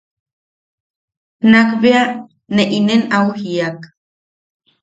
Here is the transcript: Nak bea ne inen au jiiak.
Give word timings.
Nak 1.51 1.69
bea 1.81 2.03
ne 2.53 2.63
inen 2.77 3.01
au 3.17 3.27
jiiak. 3.39 3.79